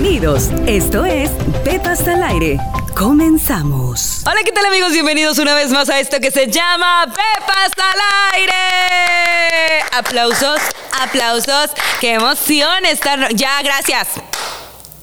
[0.00, 0.50] Bienvenidos.
[0.64, 1.28] Esto es
[1.64, 2.56] Pepas al aire.
[2.96, 4.22] Comenzamos.
[4.26, 4.92] Hola, ¿qué tal amigos?
[4.92, 9.82] Bienvenidos una vez más a esto que se llama Pepas al aire.
[9.90, 10.60] Aplausos,
[10.92, 11.72] aplausos.
[12.00, 13.34] Qué emoción estar.
[13.34, 14.06] Ya, gracias.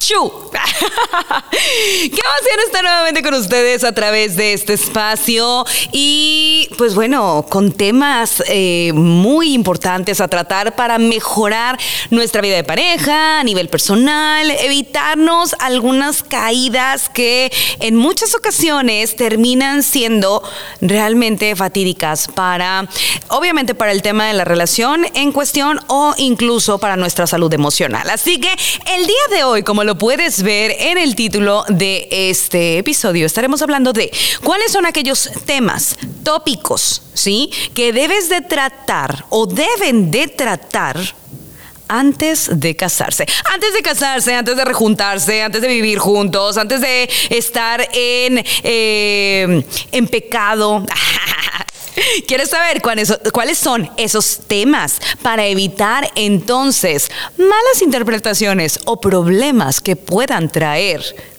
[0.07, 0.31] ¡Chu!
[1.51, 5.65] ¡Qué emoción estar nuevamente con ustedes a través de este espacio!
[5.91, 11.79] Y pues bueno, con temas eh, muy importantes a tratar para mejorar
[12.11, 19.81] nuestra vida de pareja a nivel personal, evitarnos algunas caídas que en muchas ocasiones terminan
[19.81, 20.43] siendo
[20.81, 22.87] realmente fatídicas para,
[23.29, 28.07] obviamente para el tema de la relación en cuestión o incluso para nuestra salud emocional.
[28.11, 28.51] Así que
[28.95, 33.61] el día de hoy, como lo puedes ver en el título de este episodio, estaremos
[33.61, 34.11] hablando de
[34.43, 37.51] cuáles son aquellos temas, tópicos, ¿sí?
[37.73, 40.97] Que debes de tratar o deben de tratar
[41.87, 43.25] antes de casarse.
[43.53, 49.63] Antes de casarse, antes de rejuntarse, antes de vivir juntos, antes de estar en, eh,
[49.91, 50.85] en pecado.
[52.27, 60.49] ¿Quieres saber cuáles, son esos temas para evitar entonces malas interpretaciones o problemas que puedan
[60.49, 61.34] traer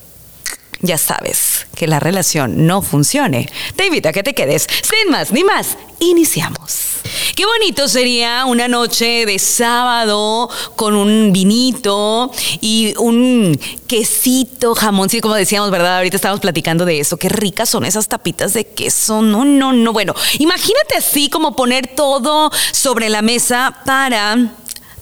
[0.80, 4.66] ya sabes que la relación no funcione, te invito a que te quedes.
[4.82, 6.86] Sin más ni más, iniciamos.
[7.34, 15.20] Qué bonito sería una noche de sábado con un vinito y un quesito, jamón, sí,
[15.20, 15.98] como decíamos, ¿verdad?
[15.98, 17.16] Ahorita estábamos platicando de eso.
[17.16, 19.22] Qué ricas son esas tapitas de queso.
[19.22, 19.92] No, no, no.
[19.92, 24.54] Bueno, imagínate así como poner todo sobre la mesa para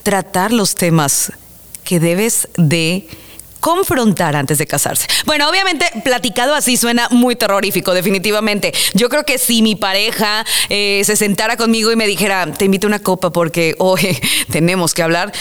[0.02, 1.32] tratar los temas
[1.84, 3.08] que debes de
[3.64, 5.06] confrontar antes de casarse.
[5.24, 8.74] Bueno, obviamente platicado así suena muy terrorífico, definitivamente.
[8.92, 12.86] Yo creo que si mi pareja eh, se sentara conmigo y me dijera, te invito
[12.86, 14.18] a una copa porque hoy
[14.52, 15.32] tenemos que hablar,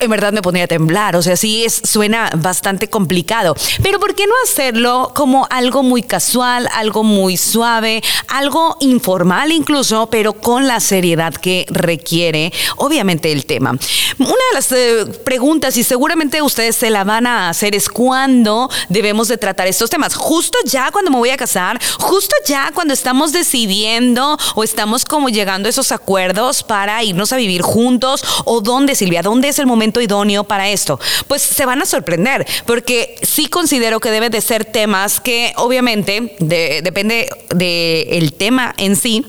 [0.00, 1.16] en verdad me pondría a temblar.
[1.16, 3.54] O sea, sí es, suena bastante complicado.
[3.82, 10.08] Pero ¿por qué no hacerlo como algo muy casual, algo muy suave, algo informal incluso,
[10.10, 13.70] pero con la seriedad que requiere, obviamente, el tema?
[14.18, 18.70] Una de las eh, preguntas, y seguramente ustedes se la van a hacer, es cuándo
[18.88, 20.14] debemos de tratar estos temas.
[20.14, 25.28] Justo ya cuando me voy a casar, justo ya cuando estamos decidiendo o estamos como
[25.28, 29.66] llegando a esos acuerdos para irnos a vivir juntos, o dónde, Silvia, dónde es el
[29.66, 31.00] momento idóneo para esto?
[31.26, 36.36] Pues se van a sorprender, porque sí considero que deben de ser temas que obviamente
[36.38, 39.24] depende del tema en sí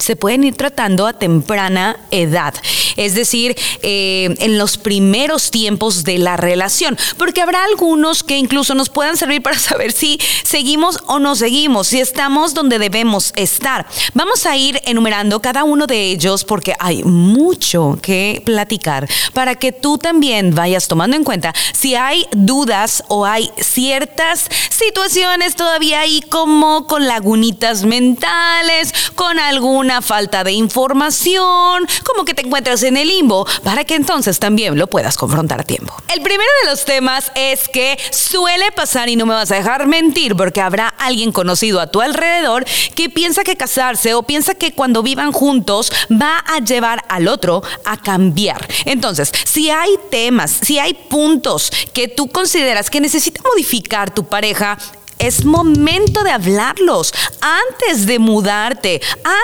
[0.00, 2.54] se pueden ir tratando a temprana edad,
[2.96, 8.74] es decir, eh, en los primeros tiempos de la relación, porque habrá algunos que incluso
[8.74, 13.86] nos puedan servir para saber si seguimos o no seguimos, si estamos donde debemos estar.
[14.14, 19.72] Vamos a ir enumerando cada uno de ellos porque hay mucho que platicar para que
[19.72, 26.22] tú también vayas tomando en cuenta si hay dudas o hay ciertas situaciones todavía ahí
[26.22, 33.08] como con lagunitas mentales, con alguna falta de información, como que te encuentras en el
[33.08, 35.94] limbo, para que entonces también lo puedas confrontar a tiempo.
[36.14, 39.86] El primero de los temas es que suele pasar, y no me vas a dejar
[39.86, 42.64] mentir, porque habrá alguien conocido a tu alrededor
[42.94, 47.62] que piensa que casarse o piensa que cuando vivan juntos va a llevar al otro
[47.84, 48.68] a cambiar.
[48.84, 54.78] Entonces, si hay temas, si hay puntos que tú consideras que necesita modificar tu pareja,
[55.20, 59.00] es momento de hablarlos antes de mudarte,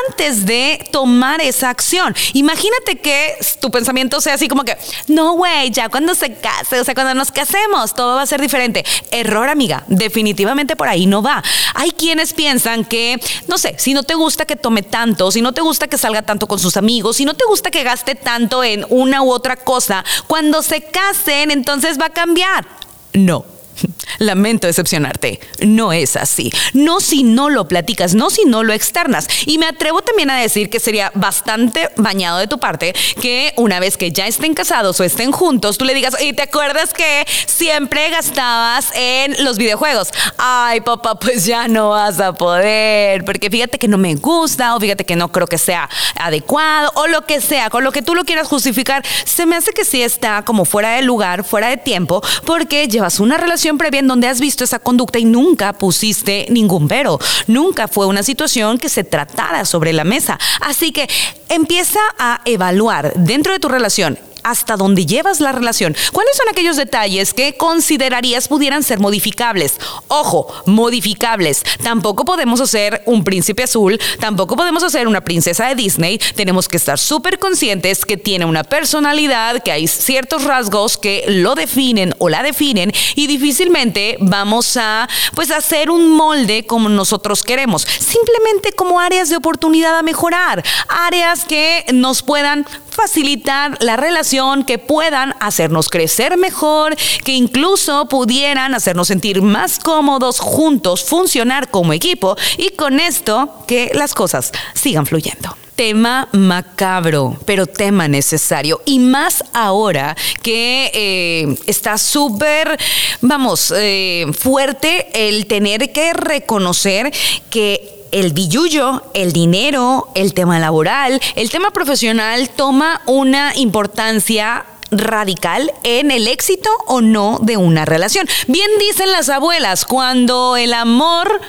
[0.08, 2.14] antes de tomar esa acción.
[2.32, 4.76] Imagínate que tu pensamiento sea así como que,
[5.06, 8.40] no, güey, ya cuando se case, o sea, cuando nos casemos, todo va a ser
[8.40, 8.84] diferente.
[9.10, 11.42] Error, amiga, definitivamente por ahí no va.
[11.74, 15.52] Hay quienes piensan que, no sé, si no te gusta que tome tanto, si no
[15.52, 18.64] te gusta que salga tanto con sus amigos, si no te gusta que gaste tanto
[18.64, 22.66] en una u otra cosa, cuando se casen, entonces va a cambiar.
[23.12, 23.55] No
[24.18, 25.40] Lamento decepcionarte.
[25.60, 26.52] No es así.
[26.72, 29.28] No si no lo platicas, no si no lo externas.
[29.46, 33.80] Y me atrevo también a decir que sería bastante bañado de tu parte que una
[33.80, 37.26] vez que ya estén casados o estén juntos, tú le digas, y te acuerdas que
[37.46, 40.08] siempre gastabas en los videojuegos.
[40.38, 44.80] Ay, papá, pues ya no vas a poder, porque fíjate que no me gusta o
[44.80, 45.88] fíjate que no creo que sea
[46.18, 49.72] adecuado o lo que sea, con lo que tú lo quieras justificar, se me hace
[49.72, 54.02] que sí está como fuera de lugar, fuera de tiempo, porque llevas una relación previa
[54.02, 57.18] donde has visto esa conducta y nunca pusiste ningún pero.
[57.46, 60.38] Nunca fue una situación que se tratara sobre la mesa.
[60.60, 61.08] Así que
[61.48, 65.96] empieza a evaluar dentro de tu relación hasta dónde llevas la relación.
[66.12, 69.80] ¿Cuáles son aquellos detalles que considerarías pudieran ser modificables?
[70.06, 71.64] Ojo, modificables.
[71.82, 76.18] Tampoco podemos hacer un príncipe azul, tampoco podemos hacer una princesa de Disney.
[76.36, 81.56] Tenemos que estar súper conscientes que tiene una personalidad, que hay ciertos rasgos que lo
[81.56, 87.82] definen o la definen y difícilmente vamos a pues hacer un molde como nosotros queremos,
[87.82, 92.64] simplemente como áreas de oportunidad a mejorar, áreas que nos puedan
[92.96, 100.40] facilitar la relación, que puedan hacernos crecer mejor, que incluso pudieran hacernos sentir más cómodos
[100.40, 107.66] juntos, funcionar como equipo y con esto que las cosas sigan fluyendo tema macabro, pero
[107.66, 108.80] tema necesario.
[108.86, 112.78] Y más ahora que eh, está súper,
[113.20, 117.12] vamos, eh, fuerte el tener que reconocer
[117.50, 125.72] que el billuyo, el dinero, el tema laboral, el tema profesional toma una importancia radical
[125.82, 128.28] en el éxito o no de una relación.
[128.46, 131.40] Bien dicen las abuelas, cuando el amor,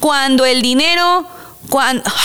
[0.00, 1.26] cuando el dinero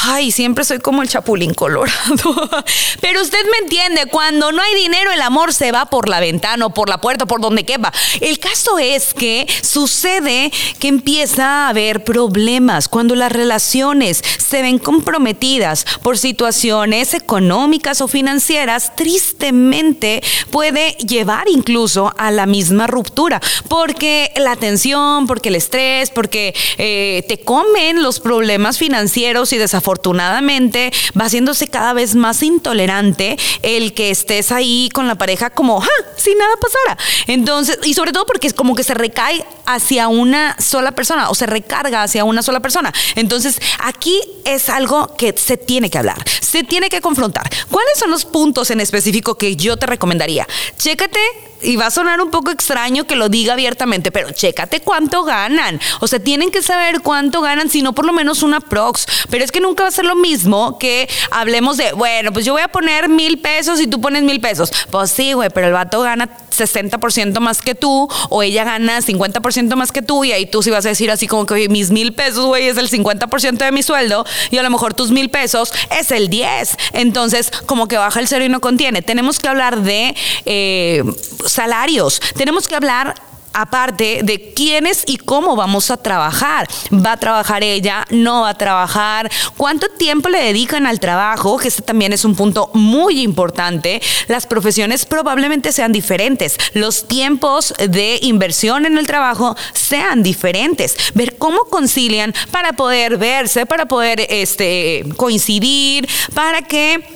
[0.03, 2.49] ay, siempre soy como el chapulín colorado.
[3.01, 6.67] Pero usted me entiende, cuando no hay dinero, el amor se va por la ventana
[6.67, 7.91] o por la puerta, por donde quepa.
[8.21, 14.79] El caso es que sucede que empieza a haber problemas cuando las relaciones se ven
[14.79, 20.21] comprometidas por situaciones económicas o financieras, tristemente
[20.51, 27.25] puede llevar incluso a la misma ruptura, porque la tensión, porque el estrés, porque eh,
[27.27, 34.09] te comen los problemas financieros y desafortunadamente va haciéndose cada vez más intolerante el que
[34.09, 35.87] estés ahí con la pareja como, ¡ah!
[36.17, 36.97] Si nada pasara.
[37.27, 41.35] Entonces, y sobre todo porque es como que se recae hacia una sola persona o
[41.35, 42.91] se recarga hacia una sola persona.
[43.15, 47.49] Entonces, aquí es algo que se tiene que hablar, se tiene que confrontar.
[47.69, 50.45] ¿Cuáles son los puntos en específico que yo te recomendaría?
[50.77, 51.19] Chécate
[51.63, 55.79] y va a sonar un poco extraño que lo diga abiertamente, pero chécate cuánto ganan.
[55.99, 59.05] O sea, tienen que saber cuánto ganan, si no por lo menos una prox.
[59.29, 62.53] Pero es que nunca va a ser lo mismo que hablemos de, bueno, pues yo
[62.53, 64.71] voy a poner mil pesos y tú pones mil pesos.
[64.91, 69.75] Pues sí, güey, pero el vato gana 60% más que tú o ella gana 50%
[69.75, 72.13] más que tú y ahí tú sí vas a decir así como que mis mil
[72.13, 75.71] pesos, güey, es el 50% de mi sueldo y a lo mejor tus mil pesos
[75.99, 76.77] es el 10.
[76.93, 79.01] Entonces, como que baja el cero y no contiene.
[79.01, 80.15] Tenemos que hablar de
[80.45, 81.03] eh,
[81.45, 83.15] salarios, tenemos que hablar
[83.53, 86.67] aparte de quiénes y cómo vamos a trabajar.
[86.91, 88.05] ¿Va a trabajar ella?
[88.09, 89.31] ¿No va a trabajar?
[89.57, 91.57] ¿Cuánto tiempo le dedican al trabajo?
[91.57, 94.01] Que este también es un punto muy importante.
[94.27, 96.57] Las profesiones probablemente sean diferentes.
[96.73, 100.95] Los tiempos de inversión en el trabajo sean diferentes.
[101.13, 107.12] Ver cómo concilian para poder verse, para poder este, coincidir, para que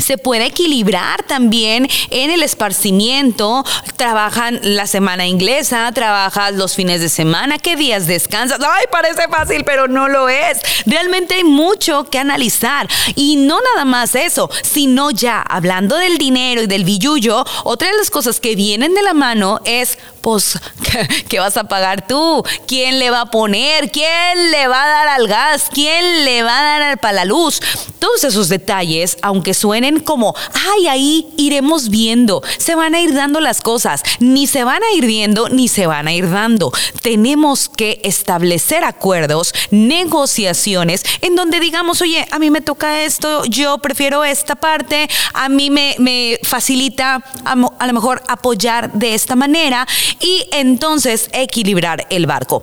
[0.00, 3.64] se puede equilibrar también en el esparcimiento.
[3.96, 8.58] Trabajan la semana inglesa, trabajas los fines de semana, qué días descansas.
[8.60, 10.60] Ay, parece fácil, pero no lo es.
[10.86, 12.88] Realmente hay mucho que analizar.
[13.14, 17.96] Y no nada más eso, sino ya hablando del dinero y del billullo, otra de
[17.96, 20.58] las cosas que vienen de la mano es, pues,
[21.28, 22.42] ¿qué vas a pagar tú?
[22.66, 23.90] ¿Quién le va a poner?
[23.90, 25.68] ¿Quién le va a dar al gas?
[25.72, 27.60] ¿Quién le va a dar para la luz?
[27.98, 30.34] Todos esos detalles, aunque suenen como,
[30.72, 34.92] ay, ahí iremos viendo, se van a ir dando las cosas, ni se van a
[34.96, 36.72] ir viendo, ni se van a ir dando.
[37.02, 43.78] Tenemos que establecer acuerdos, negociaciones, en donde digamos, oye, a mí me toca esto, yo
[43.78, 49.36] prefiero esta parte, a mí me, me facilita a, a lo mejor apoyar de esta
[49.36, 49.86] manera
[50.20, 52.62] y entonces equilibrar el barco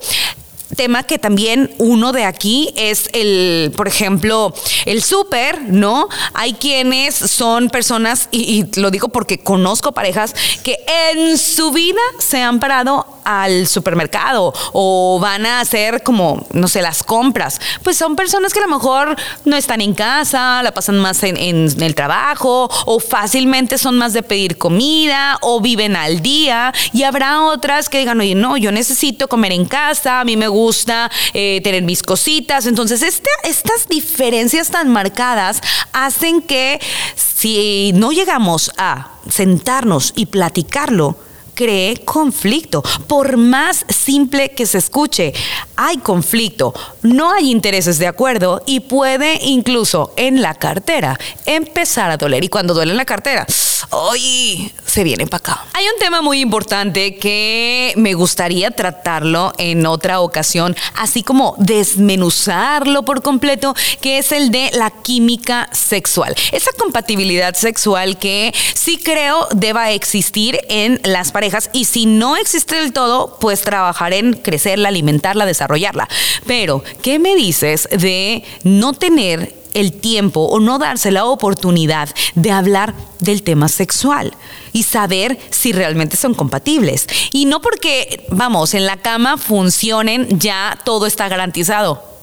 [0.75, 4.53] tema que también uno de aquí es el, por ejemplo,
[4.85, 6.09] el súper, ¿no?
[6.33, 10.77] Hay quienes son personas, y, lo digo porque conozco parejas que
[11.11, 16.81] en su vida se han parado al supermercado o van a hacer como, no sé,
[16.81, 17.59] las compras.
[17.83, 21.37] Pues son personas que a lo mejor no están en casa, la pasan más en,
[21.37, 27.43] el trabajo o fácilmente son más de pedir comida o viven al día y habrá
[27.43, 31.59] otras que digan, oye, no, yo necesito comer en casa, a mí me gusta eh,
[31.63, 32.65] tener mis cositas.
[32.65, 33.01] Entonces,
[33.43, 36.79] estas diferencias tan marcadas hacen que
[37.15, 41.26] si no llegamos a sentarnos y platicarlo,
[41.57, 42.83] cree conflicto.
[43.07, 45.33] Por más simple que se escuche,
[45.75, 46.71] hay conflicto,
[47.01, 52.43] no hay intereses de acuerdo y puede incluso en la cartera empezar a doler.
[52.43, 53.47] Y cuando duele en la cartera,
[53.89, 55.65] hoy se viene para acá.
[55.73, 63.03] Hay un tema muy importante que me gustaría tratarlo en otra ocasión, así como desmenuzarlo
[63.03, 66.35] por completo, que es el de la química sexual.
[66.51, 72.75] Esa compatibilidad sexual que sí creo deba existir en las parejas y si no existe
[72.75, 76.07] del todo, pues trabajar en crecerla, alimentarla, desarrollarla.
[76.45, 82.51] Pero, ¿qué me dices de no tener el tiempo o no darse la oportunidad de
[82.51, 84.33] hablar del tema sexual
[84.73, 87.07] y saber si realmente son compatibles.
[87.31, 92.16] Y no porque, vamos, en la cama funcionen, ya todo está garantizado.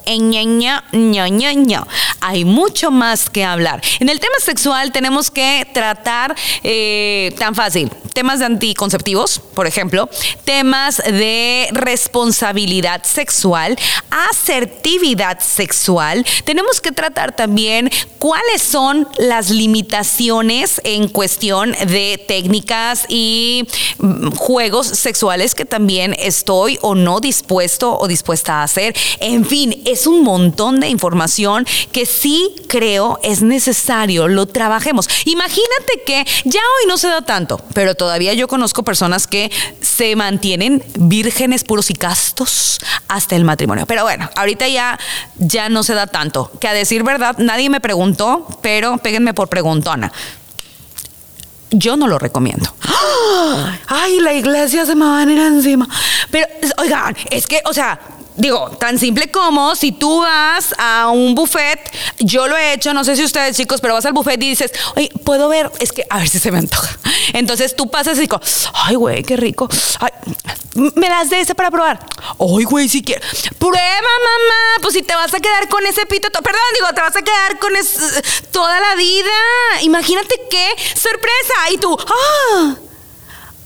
[2.20, 3.82] Hay mucho más que hablar.
[4.00, 10.08] En el tema sexual tenemos que tratar eh, tan fácil temas de anticonceptivos, por ejemplo,
[10.44, 13.76] temas de responsabilidad sexual,
[14.30, 16.24] asertividad sexual.
[16.44, 23.66] Tenemos que tratar también cuáles son las limitaciones en cuestión de técnicas y
[23.98, 28.96] mm, juegos sexuales que también estoy o no dispuesto o dispuesta a hacer.
[29.18, 35.08] En fin, es un montón de información que sí creo es necesario lo trabajemos.
[35.24, 40.16] Imagínate que ya hoy no se da tanto, pero todavía yo conozco personas que se
[40.16, 43.86] mantienen vírgenes puros y castos hasta el matrimonio.
[43.86, 44.98] Pero bueno, ahorita ya,
[45.36, 46.50] ya no se da tanto.
[46.60, 50.12] Que a decir verdad, nadie me preguntó, pero péguenme por preguntona.
[51.70, 52.72] Yo no lo recomiendo.
[53.86, 55.88] Ay, la iglesia se me va a venir encima.
[56.30, 56.46] Pero,
[56.78, 58.00] oigan, es que, o sea,
[58.36, 61.78] Digo, tan simple como si tú vas a un buffet,
[62.18, 64.72] yo lo he hecho, no sé si ustedes chicos, pero vas al buffet y dices,
[64.96, 66.98] oye, puedo ver, es que a ver si se me antoja.
[67.32, 68.40] Entonces tú pasas y digo,
[68.72, 69.68] ay, güey, qué rico.
[70.96, 72.04] me das de ese para probar.
[72.40, 73.24] Ay, güey, si quieres.
[73.58, 74.82] Prueba, mamá.
[74.82, 77.58] Pues si te vas a quedar con ese pito, perdón, digo, te vas a quedar
[77.58, 77.72] con
[78.50, 79.30] toda la vida.
[79.82, 81.54] Imagínate qué sorpresa.
[81.72, 82.74] Y tú, ah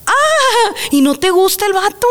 [0.08, 0.74] ¡Ah!
[0.90, 2.06] Y no te gusta el vato.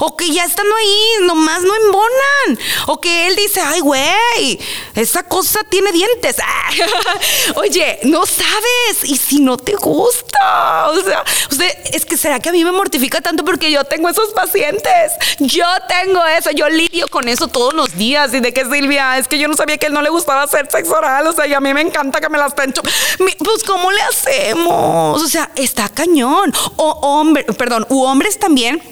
[0.00, 2.58] O que ya estando ahí, nomás no embonan.
[2.86, 4.58] O que él dice, ay, güey,
[4.94, 6.36] esa cosa tiene dientes.
[7.56, 9.04] Oye, no sabes.
[9.04, 10.88] Y si no te gusta.
[10.90, 14.08] O sea, usted, es que será que a mí me mortifica tanto porque yo tengo
[14.08, 15.12] esos pacientes.
[15.38, 16.50] Yo tengo eso.
[16.50, 18.32] Yo lidio con eso todos los días.
[18.34, 20.68] Y de que Silvia, es que yo no sabía que él no le gustaba hacer
[20.70, 21.26] sexo oral.
[21.26, 22.82] O sea, y a mí me encanta que me las pencho.
[23.38, 25.22] Pues, ¿cómo le hacemos?
[25.22, 26.52] O sea, está cañón.
[26.76, 28.82] O, perdón, u hombres también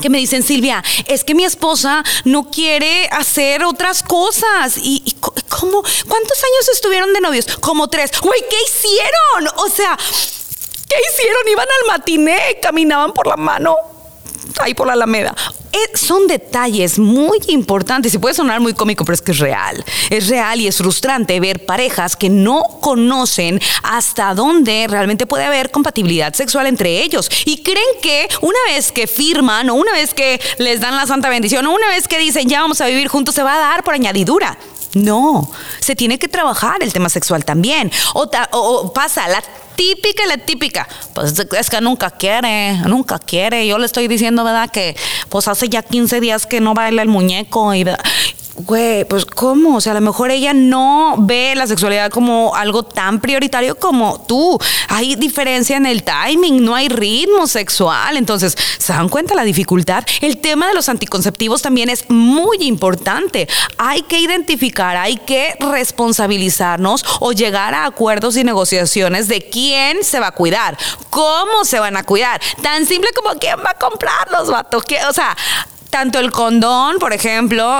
[0.00, 4.76] que me dicen, Silvia, es que mi esposa no quiere hacer otras cosas.
[4.76, 5.14] ¿Y,
[5.48, 5.82] cómo?
[5.82, 7.46] ¿Cuántos años estuvieron de novios?
[7.60, 8.10] Como tres.
[8.20, 9.54] Güey, ¿qué hicieron?
[9.58, 11.48] O sea, ¿qué hicieron?
[11.48, 13.93] Iban al matiné, caminaban por la mano
[14.60, 15.34] ahí por la Alameda.
[15.72, 19.84] Eh, son detalles muy importantes y puede sonar muy cómico, pero es que es real.
[20.08, 25.72] Es real y es frustrante ver parejas que no conocen hasta dónde realmente puede haber
[25.72, 30.40] compatibilidad sexual entre ellos y creen que una vez que firman o una vez que
[30.58, 33.34] les dan la santa bendición o una vez que dicen ya vamos a vivir juntos
[33.34, 34.56] se va a dar por añadidura.
[34.94, 37.90] No, se tiene que trabajar el tema sexual también.
[38.14, 39.42] O, pasa la
[39.76, 40.88] típica, la típica.
[41.14, 43.66] Pues es que nunca quiere, nunca quiere.
[43.66, 44.70] Yo le estoy diciendo, ¿verdad?
[44.70, 44.96] Que
[45.28, 47.84] pues hace ya 15 días que no baila el muñeco y
[48.56, 49.76] güey, pues ¿cómo?
[49.76, 54.20] O sea, a lo mejor ella no ve la sexualidad como algo tan prioritario como
[54.26, 54.58] tú.
[54.88, 58.16] Hay diferencia en el timing, no hay ritmo sexual.
[58.16, 60.04] Entonces, ¿se dan cuenta la dificultad?
[60.20, 63.48] El tema de los anticonceptivos también es muy importante.
[63.76, 70.20] Hay que identificar, hay que responsabilizarnos o llegar a acuerdos y negociaciones de quién se
[70.20, 70.78] va a cuidar,
[71.10, 72.40] cómo se van a cuidar.
[72.62, 74.84] Tan simple como quién va a comprar los vatos.
[75.08, 75.36] O sea,
[75.94, 77.78] tanto el condón, por ejemplo,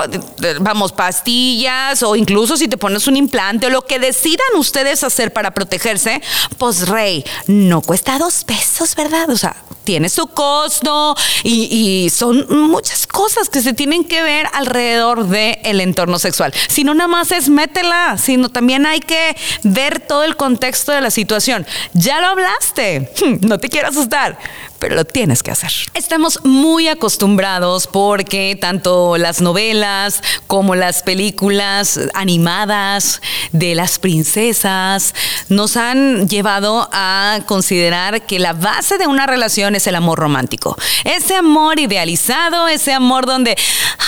[0.61, 5.33] vamos, pastillas o incluso si te pones un implante o lo que decidan ustedes hacer
[5.33, 6.21] para protegerse,
[6.57, 9.29] pues rey, no cuesta dos pesos, ¿verdad?
[9.29, 15.27] O sea, tiene su costo y, son muchas cosas que se tienen que ver alrededor
[15.27, 16.53] del entorno sexual.
[16.69, 21.01] Si no nada más es métela, sino también hay que ver todo el contexto de
[21.01, 21.67] la situación.
[21.93, 24.39] Ya lo hablaste, no te quiero asustar,
[24.85, 25.71] pero lo tienes que hacer.
[25.95, 33.19] Estamos muy acostumbrados porque tanto las novelas como las películas animadas
[33.51, 35.15] de las princesas
[35.49, 40.77] nos han llevado a considerar que la base de una relación es el amor romántico.
[41.03, 43.57] Ese amor idealizado, ese amor donde,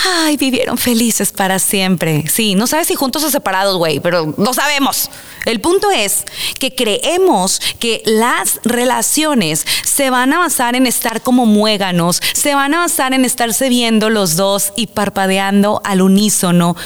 [0.06, 2.22] ay, vivieron felices para siempre.
[2.28, 5.10] Sí, no sabes si juntos o separados, güey, pero no sabemos.
[5.44, 6.24] El punto es
[6.60, 12.74] que creemos que las relaciones se van a basar en estar como muéganos, se van
[12.74, 16.76] a basar en estarse viendo los dos y parpadeando al unísono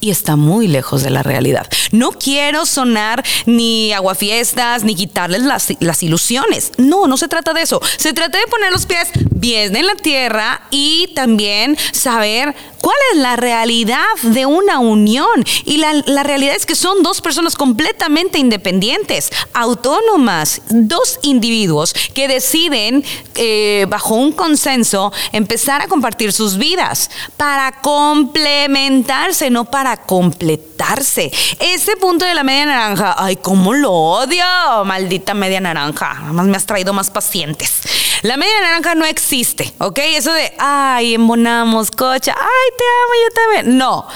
[0.00, 1.66] y está muy lejos de la realidad.
[1.92, 6.72] No quiero sonar ni aguafiestas ni quitarles las, las, ilusiones.
[6.78, 7.80] No, no se trata de eso.
[7.96, 13.18] Se trata de poner los pies bien en la tierra y también saber cuál es
[13.18, 15.44] la realidad de una unión.
[15.64, 22.28] Y la, la realidad es que son dos personas completamente independientes, autónomas, dos individuos que
[22.28, 23.04] deciden
[23.36, 31.30] eh, bajo un consenso empezar a compartir sus vidas para complementarse, no para completarse.
[31.58, 34.44] Ese punto de la media naranja, ay, cómo lo odio,
[34.84, 36.18] maldita media naranja.
[36.24, 37.80] Además me has traído más pacientes.
[38.22, 39.98] La media naranja no existe, ¿ok?
[39.98, 43.78] Eso de, ay, embonamos, cocha, ay, te amo, yo también.
[43.78, 44.06] No.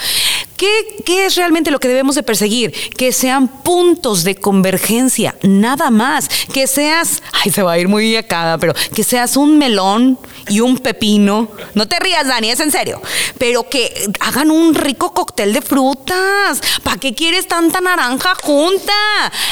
[0.56, 2.72] ¿Qué, ¿Qué, es realmente lo que debemos de perseguir?
[2.96, 6.28] Que sean puntos de convergencia, nada más.
[6.52, 10.60] Que seas, ay, se va a ir muy acá, pero que seas un melón y
[10.60, 11.48] un pepino.
[11.74, 13.00] No te rías, Dani, es en serio.
[13.38, 16.60] Pero que hagan un rico cóctel de frutas.
[16.82, 18.92] ¿Para qué quieres tanta naranja junta?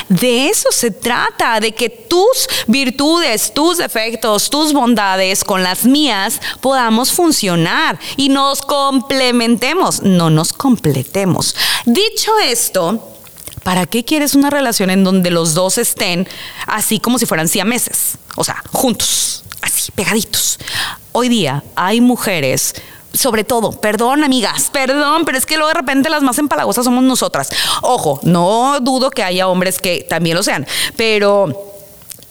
[0.08, 6.40] De eso se trata, de que tus virtudes, tus defectos, tus bondades con las mías
[6.60, 10.92] podamos funcionar y nos complementemos, no nos complementemos
[11.86, 13.12] Dicho esto,
[13.62, 16.28] ¿para qué quieres una relación en donde los dos estén
[16.66, 18.18] así como si fueran siameses?
[18.36, 20.58] O sea, juntos, así, pegaditos.
[21.12, 22.74] Hoy día hay mujeres
[23.14, 27.04] sobre todo, perdón amigas, perdón, pero es que luego de repente las más empalagosas somos
[27.04, 27.50] nosotras.
[27.82, 30.66] Ojo, no dudo que haya hombres que también lo sean,
[30.96, 31.72] pero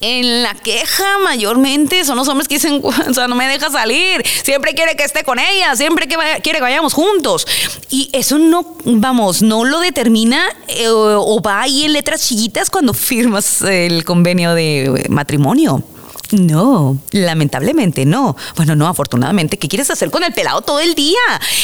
[0.02, 4.24] en la queja mayormente son los hombres que dicen, o sea, no me deja salir,
[4.44, 7.46] siempre quiere que esté con ella, siempre que quiere que vayamos juntos.
[7.90, 12.94] Y eso no, vamos, no lo determina eh, o va ahí en letras chiquitas cuando
[12.94, 15.84] firmas el convenio de matrimonio.
[16.32, 18.38] No, lamentablemente no.
[18.56, 21.20] Bueno, no, afortunadamente, ¿qué quieres hacer con el pelado todo el día?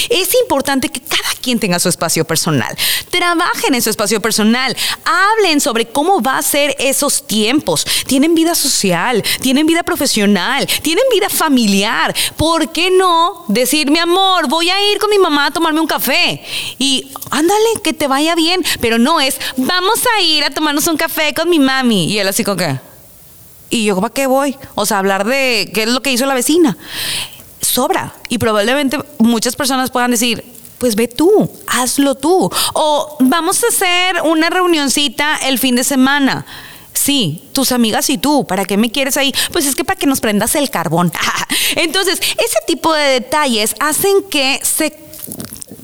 [0.09, 2.75] Es importante que cada quien tenga su espacio personal.
[3.09, 4.75] Trabajen en su espacio personal.
[5.05, 7.85] Hablen sobre cómo va a ser esos tiempos.
[8.07, 12.13] Tienen vida social, tienen vida profesional, tienen vida familiar.
[12.35, 15.87] ¿Por qué no decir, mi amor, voy a ir con mi mamá a tomarme un
[15.87, 16.43] café?
[16.77, 18.63] Y ándale, que te vaya bien.
[18.81, 22.11] Pero no es, vamos a ir a tomarnos un café con mi mami.
[22.11, 22.86] Y él así con qué.
[23.69, 24.55] ¿Y yo para qué voy?
[24.75, 26.77] O sea, hablar de qué es lo que hizo la vecina.
[27.61, 28.13] Sobra.
[28.29, 30.43] Y probablemente muchas personas puedan decir,
[30.77, 32.49] pues ve tú, hazlo tú.
[32.73, 36.45] O vamos a hacer una reunioncita el fin de semana.
[36.93, 39.33] Sí, tus amigas y tú, ¿para qué me quieres ahí?
[39.51, 41.11] Pues es que para que nos prendas el carbón.
[41.75, 45.06] Entonces, ese tipo de detalles hacen que se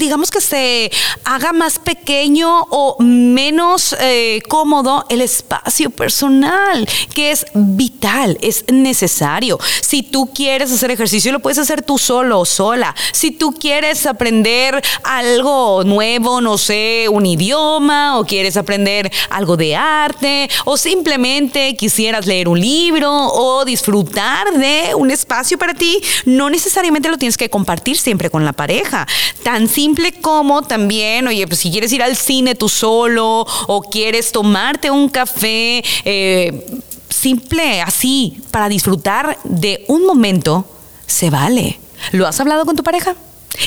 [0.03, 0.91] digamos que se
[1.23, 9.57] haga más pequeño o menos eh, cómodo el espacio personal, que es vital, es necesario.
[9.81, 12.93] Si tú quieres hacer ejercicio, lo puedes hacer tú solo o sola.
[13.13, 19.77] Si tú quieres aprender algo nuevo, no sé, un idioma, o quieres aprender algo de
[19.77, 26.49] arte, o simplemente quisieras leer un libro o disfrutar de un espacio para ti, no
[26.49, 29.07] necesariamente lo tienes que compartir siempre con la pareja.
[29.43, 34.31] Tan simple como también, oye, pues si quieres ir al cine tú solo o quieres
[34.31, 36.65] tomarte un café, eh,
[37.09, 40.65] simple, así, para disfrutar de un momento,
[41.05, 41.79] se vale.
[42.11, 43.15] ¿Lo has hablado con tu pareja?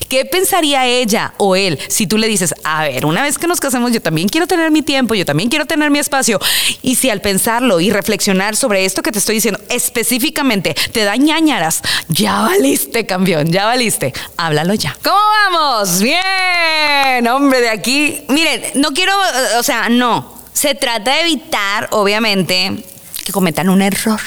[0.09, 3.61] ¿Qué pensaría ella o él si tú le dices, a ver, una vez que nos
[3.61, 6.41] casemos, yo también quiero tener mi tiempo, yo también quiero tener mi espacio?
[6.83, 11.17] Y si al pensarlo y reflexionar sobre esto que te estoy diciendo específicamente te da
[11.17, 14.13] ñañaras, ya valiste, campeón, ya valiste.
[14.37, 14.97] Háblalo ya.
[15.03, 16.01] ¿Cómo vamos?
[16.01, 18.23] Bien, hombre, de aquí.
[18.29, 19.13] Miren, no quiero,
[19.59, 20.35] o sea, no.
[20.53, 22.73] Se trata de evitar, obviamente,
[23.25, 24.21] que cometan un error.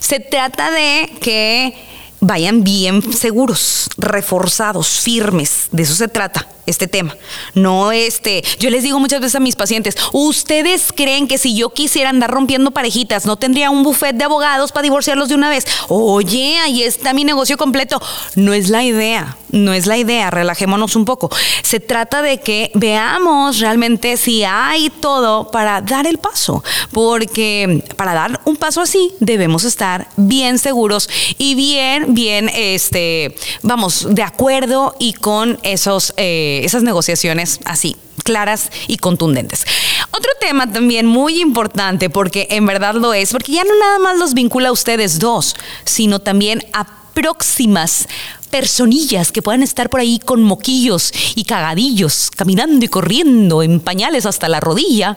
[0.00, 1.74] Se trata de que
[2.22, 5.66] vayan bien seguros, reforzados, firmes.
[5.72, 7.16] De eso se trata este tema.
[7.54, 11.70] No este, yo les digo muchas veces a mis pacientes, ustedes creen que si yo
[11.70, 15.66] quisiera andar rompiendo parejitas, no tendría un buffet de abogados para divorciarlos de una vez.
[15.88, 18.00] Oye, ahí está mi negocio completo.
[18.36, 21.30] No es la idea, no es la idea, relajémonos un poco.
[21.62, 28.14] Se trata de que veamos realmente si hay todo para dar el paso, porque para
[28.14, 31.08] dar un paso así debemos estar bien seguros
[31.38, 36.14] y bien, bien, este, vamos, de acuerdo y con esos...
[36.16, 39.66] Eh, esas negociaciones así, claras y contundentes.
[40.10, 44.18] Otro tema también muy importante, porque en verdad lo es, porque ya no nada más
[44.18, 48.08] los vincula a ustedes dos, sino también a próximas
[48.50, 54.26] personillas que puedan estar por ahí con moquillos y cagadillos, caminando y corriendo en pañales
[54.26, 55.16] hasta la rodilla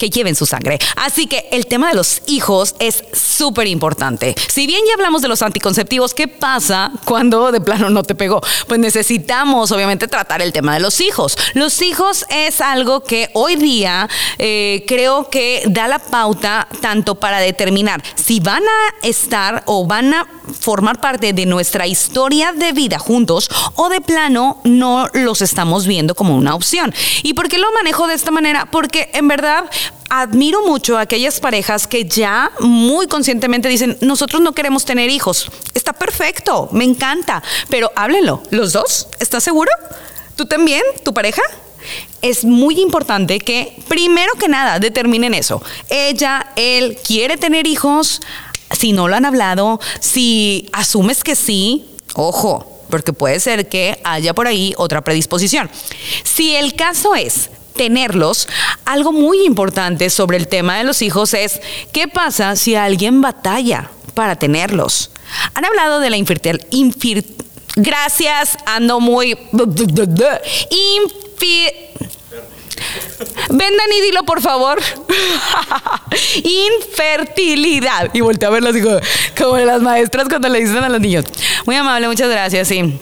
[0.00, 0.78] que lleven su sangre.
[0.96, 4.34] Así que el tema de los hijos es súper importante.
[4.48, 8.40] Si bien ya hablamos de los anticonceptivos, ¿qué pasa cuando de plano no te pegó?
[8.66, 11.36] Pues necesitamos obviamente tratar el tema de los hijos.
[11.52, 14.08] Los hijos es algo que hoy día
[14.38, 20.14] eh, creo que da la pauta tanto para determinar si van a estar o van
[20.14, 20.26] a
[20.60, 26.14] formar parte de nuestra historia de vida juntos o de plano no los estamos viendo
[26.14, 26.94] como una opción.
[27.22, 28.66] ¿Y por qué lo manejo de esta manera?
[28.70, 29.64] Porque en verdad
[30.08, 35.50] admiro mucho a aquellas parejas que ya muy conscientemente dicen, nosotros no queremos tener hijos.
[35.74, 38.42] Está perfecto, me encanta, pero háblenlo.
[38.50, 39.08] ¿Los dos?
[39.18, 39.70] ¿Estás seguro?
[40.36, 40.82] ¿Tú también?
[41.04, 41.42] ¿Tu pareja?
[42.22, 45.62] es muy importante que primero que nada determinen eso.
[45.88, 48.20] Ella, él quiere tener hijos,
[48.70, 54.34] si no lo han hablado, si asumes que sí, ojo, porque puede ser que haya
[54.34, 55.70] por ahí otra predisposición.
[56.24, 57.50] Si el caso es
[57.80, 58.46] tenerlos,
[58.84, 61.62] algo muy importante sobre el tema de los hijos es,
[61.94, 65.10] ¿qué pasa si alguien batalla para tenerlos?
[65.54, 66.66] Han hablado de la infertilidad.
[67.76, 69.34] Gracias, ando muy...
[73.48, 74.78] Vendan y dilo, por favor.
[76.82, 78.10] Infertilidad.
[78.12, 78.82] Y volteé a verlas y
[79.42, 81.24] como las maestras cuando le dicen a los niños.
[81.64, 83.00] Muy amable, muchas gracias, sí.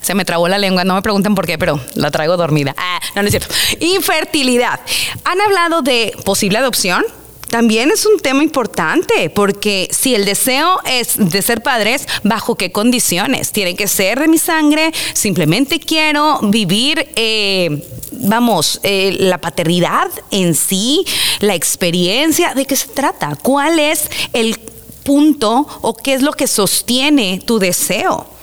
[0.00, 2.74] Se me trabó la lengua, no me pregunten por qué, pero la traigo dormida.
[2.76, 3.54] Ah, no, no es cierto.
[3.80, 4.80] Infertilidad.
[5.24, 7.04] Han hablado de posible adopción,
[7.48, 12.70] también es un tema importante porque si el deseo es de ser padres, ¿bajo qué
[12.72, 13.52] condiciones?
[13.52, 17.82] Tienen que ser de mi sangre, simplemente quiero vivir, eh,
[18.12, 21.06] vamos, eh, la paternidad en sí,
[21.40, 23.34] la experiencia, ¿de qué se trata?
[23.42, 24.58] ¿Cuál es el
[25.02, 28.37] punto o qué es lo que sostiene tu deseo?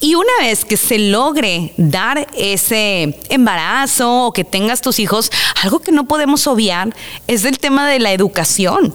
[0.00, 5.30] Y una vez que se logre dar ese embarazo o que tengas tus hijos,
[5.62, 6.94] algo que no podemos obviar
[7.26, 8.94] es el tema de la educación.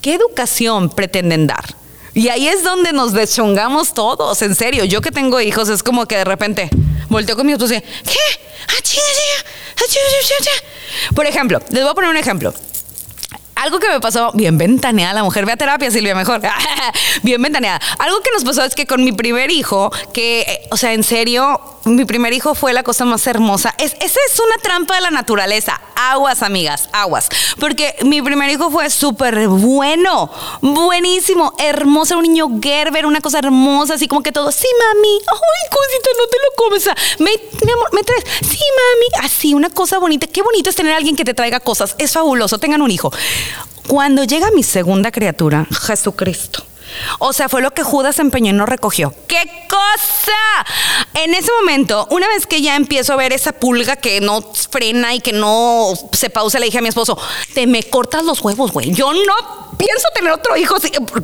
[0.00, 1.76] ¿Qué educación pretenden dar?
[2.14, 4.84] Y ahí es donde nos deschongamos todos, en serio.
[4.84, 6.68] Yo que tengo hijos es como que de repente
[7.08, 8.18] volteo con mi esposa y ¿qué?
[11.14, 12.54] Por ejemplo, les voy a poner un ejemplo
[13.62, 16.40] algo que me pasó, bien ventaneada la mujer, ve a terapia Silvia mejor,
[17.22, 17.80] bien ventaneada.
[17.98, 21.04] Algo que nos pasó es que con mi primer hijo, que, eh, o sea, en
[21.04, 23.74] serio, mi primer hijo fue la cosa más hermosa.
[23.78, 25.80] Es, esa es una trampa de la naturaleza.
[25.96, 27.28] Aguas, amigas, aguas.
[27.58, 33.94] Porque mi primer hijo fue súper bueno, buenísimo, hermoso, un niño Gerber, una cosa hermosa,
[33.94, 37.18] así como que todo, sí, mami, ay, cosita, no te lo comes.
[37.18, 40.26] me, mi amor, me traes, sí, mami, así, una cosa bonita.
[40.26, 41.94] Qué bonito es tener a alguien que te traiga cosas.
[41.98, 43.12] Es fabuloso, tengan un hijo.
[43.86, 46.64] Cuando llega mi segunda criatura, Jesucristo
[47.18, 49.14] o sea, fue lo que Judas empeñó y no recogió.
[49.26, 50.66] ¡Qué cosa!
[51.14, 55.14] En ese momento, una vez que ya empiezo a ver esa pulga que no frena
[55.14, 57.18] y que no se pausa, le dije a mi esposo,
[57.54, 58.92] te me cortas los huevos, güey.
[58.92, 60.76] Yo no pienso tener otro hijo,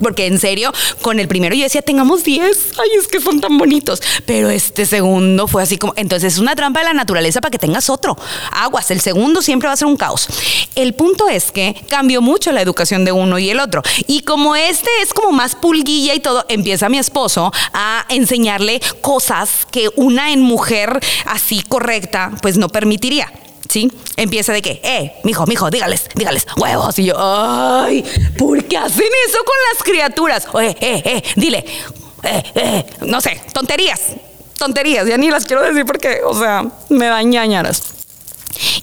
[0.02, 3.56] porque en serio, con el primero yo decía, tengamos 10, ay, es que son tan
[3.56, 7.52] bonitos, pero este segundo fue así como, entonces es una trampa de la naturaleza para
[7.52, 8.16] que tengas otro.
[8.50, 10.28] Aguas, el segundo siempre va a ser un caos.
[10.74, 13.82] El punto es que cambió mucho la educación de uno y el otro.
[14.06, 19.66] Y como este es como más pulguilla y todo, empieza mi esposo a enseñarle cosas
[19.70, 23.30] que una en mujer así correcta, pues no permitiría.
[23.68, 23.90] ¿Sí?
[24.16, 26.98] Empieza de que, eh, mijo, mijo, dígales, dígales, huevos.
[26.98, 28.04] Y yo, ay,
[28.36, 30.46] ¿por qué hacen eso con las criaturas?
[30.52, 31.64] Oye, eh, eh, dile,
[32.22, 34.00] eh, eh, no sé, tonterías,
[34.58, 37.82] tonterías, ya ni las quiero decir porque, o sea, me dan ñañaras.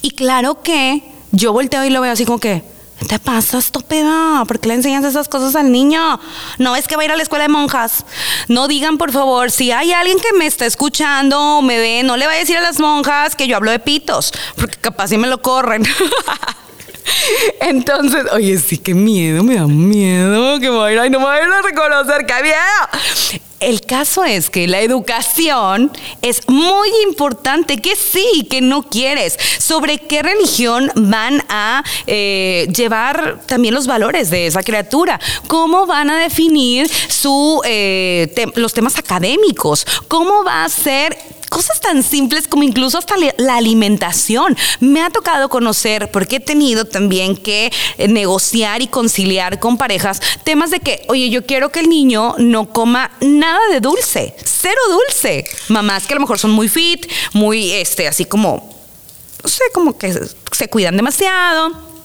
[0.02, 2.62] Y claro que yo volteo y lo veo así como que,
[3.04, 4.44] te pasa, estúpida?
[4.46, 6.18] ¿Por qué le enseñas esas cosas al niño?
[6.58, 8.04] No es que va a ir a la escuela de monjas.
[8.48, 12.16] No digan, por favor, si hay alguien que me está escuchando o me ve, no
[12.16, 15.18] le vaya a decir a las monjas que yo hablo de pitos, porque capaz si
[15.18, 15.84] me lo corren.
[17.60, 21.62] Entonces, oye, sí, qué miedo, me da miedo que me a no me vayan a
[21.62, 23.45] reconocer, qué miedo.
[23.58, 25.90] El caso es que la educación
[26.20, 33.40] es muy importante, que sí, que no quieres, sobre qué religión van a eh, llevar
[33.46, 39.86] también los valores de esa criatura, cómo van a definir su, eh, los temas académicos,
[40.06, 41.16] cómo va a ser
[41.48, 44.56] cosas tan simples como incluso hasta la alimentación.
[44.80, 50.20] Me ha tocado conocer, porque he tenido también que eh, negociar y conciliar con parejas
[50.44, 54.80] temas de que, oye, yo quiero que el niño no coma nada de dulce, cero
[54.90, 55.44] dulce.
[55.68, 58.74] Mamás que a lo mejor son muy fit, muy, este, así como,
[59.42, 60.14] no sé, como que
[60.52, 61.95] se cuidan demasiado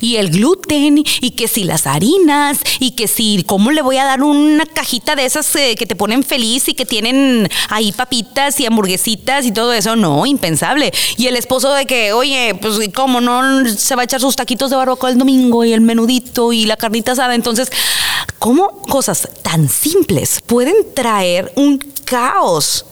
[0.00, 4.04] y el gluten y que si las harinas y que si cómo le voy a
[4.04, 8.60] dar una cajita de esas eh, que te ponen feliz y que tienen ahí papitas
[8.60, 10.92] y hamburguesitas y todo eso, no, impensable.
[11.16, 14.70] Y el esposo de que, oye, pues cómo no se va a echar sus taquitos
[14.70, 17.70] de barbacoa el domingo y el menudito y la carnita asada, entonces,
[18.38, 22.86] ¿cómo cosas tan simples pueden traer un caos?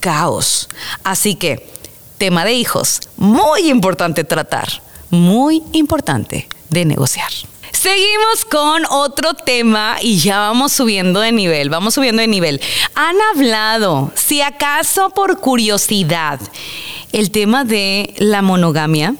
[0.00, 0.68] Caos.
[1.02, 1.70] Así que,
[2.18, 4.82] tema de hijos, muy importante tratar
[5.14, 7.30] muy importante de negociar.
[7.72, 12.60] Seguimos con otro tema y ya vamos subiendo de nivel, vamos subiendo de nivel.
[12.94, 16.40] Han hablado, si acaso por curiosidad,
[17.12, 19.16] el tema de la monogamia.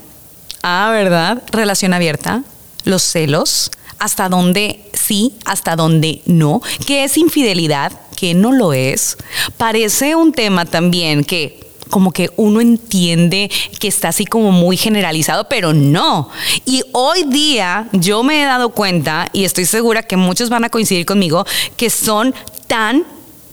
[0.63, 1.43] Ah, ¿verdad?
[1.51, 2.43] Relación abierta,
[2.85, 9.17] los celos, hasta dónde sí, hasta dónde no, qué es infidelidad, qué no lo es.
[9.57, 15.49] Parece un tema también que como que uno entiende que está así como muy generalizado,
[15.49, 16.31] pero no.
[16.65, 20.71] Y hoy día yo me he dado cuenta, y estoy segura que muchos van a
[20.71, 21.45] coincidir conmigo,
[21.77, 22.35] que son
[22.67, 23.05] tan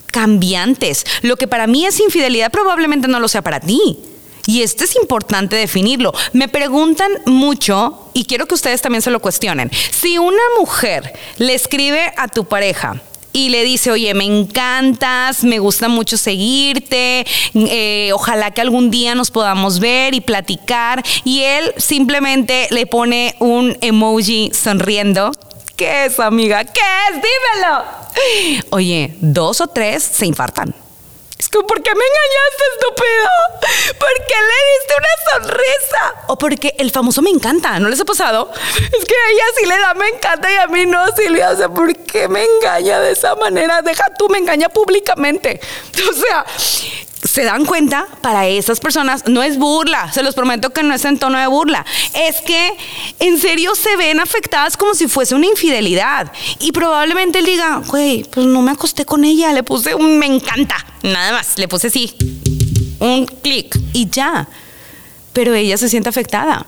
[0.08, 1.06] cambiantes.
[1.22, 4.00] Lo que para mí es infidelidad probablemente no lo sea para ti.
[4.48, 6.14] Y esto es importante definirlo.
[6.34, 11.54] Me preguntan mucho, y quiero que ustedes también se lo cuestionen, si una mujer le
[11.54, 13.02] escribe a tu pareja,
[13.34, 19.16] y le dice, oye, me encantas, me gusta mucho seguirte, eh, ojalá que algún día
[19.16, 21.04] nos podamos ver y platicar.
[21.24, 25.32] Y él simplemente le pone un emoji sonriendo.
[25.76, 26.64] ¿Qué es, amiga?
[26.64, 27.16] ¿Qué es?
[27.16, 27.84] Dímelo.
[28.72, 30.76] Oye, dos o tres se infartan.
[31.40, 33.30] Es que, ¿por qué me engañaste, estúpido?
[34.00, 35.91] ¿Por qué le diste una sonrisa?
[36.42, 38.52] Porque el famoso me encanta, ¿no les ha pasado?
[38.52, 41.52] Es que a ella sí le da me encanta y a mí no, Silvia.
[41.52, 43.84] O sea, ¿por qué me engaña de esa manera?
[43.84, 45.62] Deja tú, me engaña públicamente.
[46.12, 46.46] O sea,
[47.24, 51.06] se dan cuenta, para esas personas no es burla, se los prometo que no es
[51.06, 52.74] en tono de burla, es que
[53.20, 58.24] en serio se ven afectadas como si fuese una infidelidad y probablemente él diga, güey,
[58.24, 61.90] pues no me acosté con ella, le puse un me encanta, nada más, le puse
[61.90, 62.14] sí,
[63.00, 64.48] un clic y ya,
[65.34, 66.66] pero ella se siente afectada.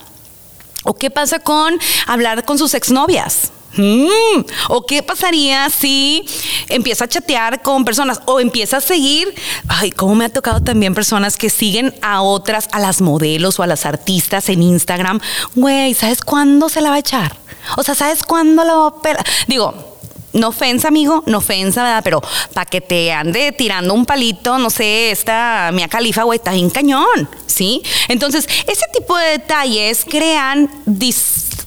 [0.83, 3.51] ¿O qué pasa con hablar con sus exnovias?
[3.75, 6.23] Mm, ¿O qué pasaría si
[6.69, 9.33] empieza a chatear con personas o empieza a seguir?
[9.67, 13.63] Ay, cómo me ha tocado también personas que siguen a otras, a las modelos o
[13.63, 15.19] a las artistas en Instagram.
[15.55, 17.35] Güey, ¿sabes cuándo se la va a echar?
[17.77, 19.25] O sea, ¿sabes cuándo la va a?
[19.47, 19.92] Digo,
[20.33, 22.01] no ofensa, amigo, no ofensa, ¿verdad?
[22.03, 22.21] Pero
[22.53, 26.69] para que te ande tirando un palito, no sé, esta Mia Califa, güey, está bien
[26.69, 27.81] cañón, ¿sí?
[28.07, 30.69] Entonces, ese tipo de detalles crean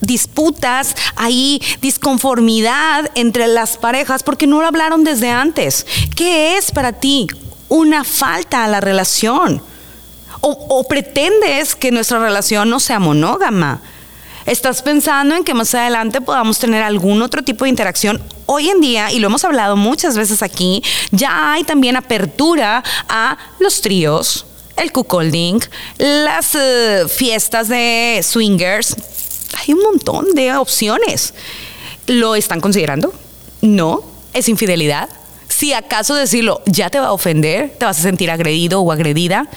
[0.01, 5.87] disputas, ahí disconformidad entre las parejas porque no lo hablaron desde antes.
[6.15, 7.27] ¿Qué es para ti
[7.69, 9.63] una falta a la relación?
[10.49, 13.81] o pretendes que nuestra relación no sea monógama?
[14.47, 18.23] ¿Estás pensando en que más adelante podamos tener algún otro tipo de interacción?
[18.47, 23.37] Hoy en día, y lo hemos hablado muchas veces aquí, ya hay también apertura a
[23.59, 25.59] los tríos, el cuckolding,
[25.99, 28.95] las eh, fiestas de swingers.
[29.59, 31.35] Hay un montón de opciones.
[32.07, 33.13] ¿Lo están considerando?
[33.63, 34.05] No.
[34.33, 35.09] ¿Es infidelidad?
[35.49, 39.49] Si acaso decirlo ya te va a ofender, te vas a sentir agredido o agredida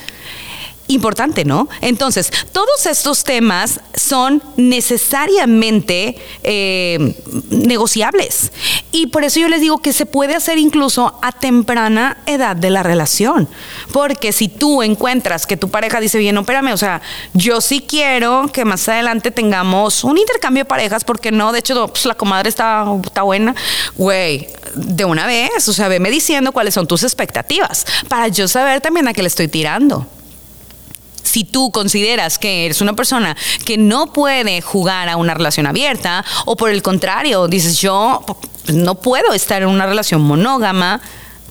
[0.90, 1.70] importante, ¿no?
[1.82, 7.16] Entonces, todos estos temas son necesariamente eh,
[7.50, 8.52] negociables.
[8.92, 12.72] Y por eso yo les digo que se puede hacer incluso a temprana edad de
[12.72, 13.48] la relación.
[13.94, 17.02] Porque si tú encuentras que tu pareja dice, bien, no, espérame, o sea,
[17.34, 21.88] yo sí quiero que más adelante tengamos un intercambio de parejas, porque no, de hecho,
[21.88, 23.56] pues la comadre está, está buena,
[23.96, 28.82] güey, de una vez, o sea, veme diciendo cuáles son tus expectativas, para yo saber
[28.82, 30.08] también a qué le estoy tirando
[31.24, 36.26] si tú consideras que eres una persona que no puede jugar a una relación abierta
[36.46, 38.26] o por el contrario, dices yo
[38.74, 41.02] no puedo estar en una relación monógama,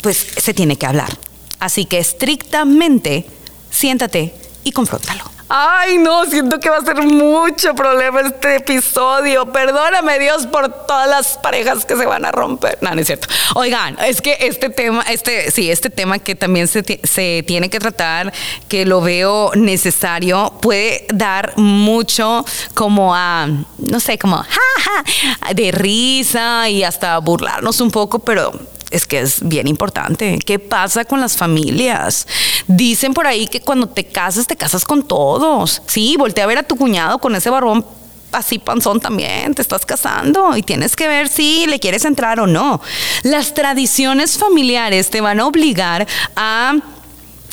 [0.02, 1.16] pues se tiene que hablar.
[1.60, 3.26] Así que estrictamente
[3.70, 5.37] siéntate y confróntalo.
[5.48, 9.50] Ay, no, siento que va a ser mucho problema este episodio.
[9.50, 12.78] Perdóname, Dios, por todas las parejas que se van a romper.
[12.82, 13.28] No, no es cierto.
[13.54, 17.78] Oigan, es que este tema, este, sí, este tema que también se, se tiene que
[17.78, 18.32] tratar,
[18.68, 23.46] que lo veo necesario, puede dar mucho como a,
[23.78, 28.52] no sé, como, ja, de risa y hasta burlarnos un poco, pero
[28.90, 30.38] es que es bien importante.
[30.44, 32.26] ¿Qué pasa con las familias?
[32.66, 35.82] Dicen por ahí que cuando te casas, te casas con todos.
[35.86, 37.84] Sí, voltea a ver a tu cuñado con ese barbón
[38.30, 42.46] así panzón también, te estás casando y tienes que ver si le quieres entrar o
[42.46, 42.80] no.
[43.22, 46.74] Las tradiciones familiares te van a obligar a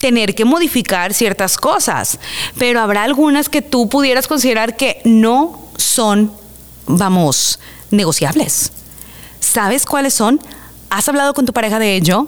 [0.02, 2.20] tener que modificar ciertas cosas,
[2.58, 6.32] pero habrá algunas que tú pudieras considerar que no son
[6.88, 7.60] vamos,
[7.92, 8.72] negociables.
[9.40, 10.40] ¿Sabes cuáles son?
[10.90, 12.28] ¿Has hablado con tu pareja de ello?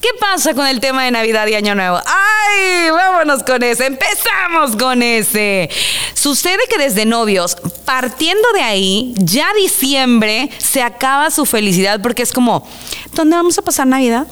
[0.00, 1.98] ¿Qué pasa con el tema de Navidad y Año Nuevo?
[2.04, 2.90] ¡Ay!
[2.90, 3.86] Vámonos con ese.
[3.86, 5.68] Empezamos con ese.
[6.14, 12.32] Sucede que desde novios, partiendo de ahí, ya diciembre se acaba su felicidad porque es
[12.32, 12.66] como,
[13.12, 14.26] ¿dónde vamos a pasar Navidad?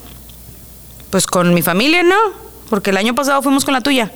[1.10, 2.16] Pues con mi familia, ¿no?
[2.70, 4.10] Porque el año pasado fuimos con la tuya.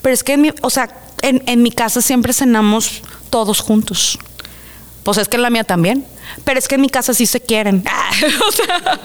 [0.00, 0.88] Pero es que, o sea,
[1.20, 4.18] en, en mi casa siempre cenamos todos juntos.
[5.02, 6.04] Pues es que en la mía también.
[6.44, 7.84] Pero es que en mi casa sí se quieren.
[8.48, 9.00] o sea,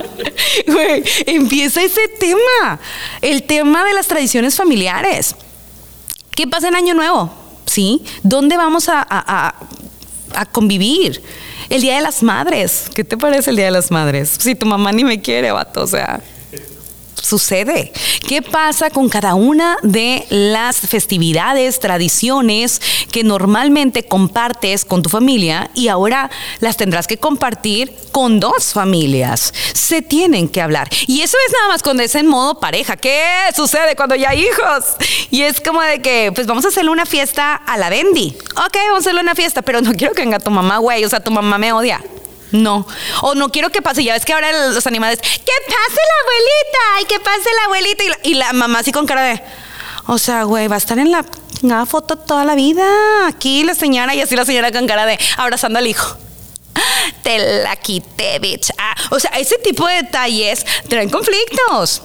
[0.68, 2.80] güey, empieza ese tema.
[3.22, 5.36] El tema de las tradiciones familiares.
[6.32, 7.34] ¿Qué pasa en Año Nuevo?
[7.66, 8.04] ¿Sí?
[8.24, 9.56] ¿Dónde vamos a, a,
[10.36, 11.22] a convivir?
[11.70, 12.86] El Día de las Madres.
[12.94, 14.38] ¿Qué te parece el Día de las Madres?
[14.40, 16.22] Si tu mamá ni me quiere, vato, o sea
[17.28, 17.92] sucede?
[18.28, 25.70] ¿Qué pasa con cada una de las festividades, tradiciones que normalmente compartes con tu familia
[25.74, 29.54] y ahora las tendrás que compartir con dos familias?
[29.74, 30.90] Se tienen que hablar.
[31.08, 32.98] Y eso es nada más cuando es en modo pareja.
[32.98, 33.24] ¿Qué
[33.56, 34.86] sucede cuando ya hay hijos?
[35.30, 38.36] Y es como de que, pues vamos a hacerle una fiesta a la Bendy.
[38.52, 41.04] Ok, vamos a hacerle una fiesta, pero no quiero que venga tu mamá, güey.
[41.06, 42.02] O sea, tu mamá me odia.
[42.52, 42.88] No.
[43.22, 44.04] O no quiero que pase.
[44.04, 45.20] Ya ves que ahora los animales.
[45.20, 46.80] ¡Que pase la abuelita!
[46.96, 48.04] ¡Ay, que pase la abuelita!
[48.24, 49.42] Y la, mamá así con cara de.
[50.08, 51.26] O sea, güey, va a estar en la,
[51.62, 52.86] la foto toda la vida.
[53.28, 56.18] Aquí la señora y así la señora con cara de abrazando al hijo.
[57.24, 58.72] Te la quité, bitch.
[58.78, 62.02] Ah, o sea, ese tipo de detalles traen conflictos.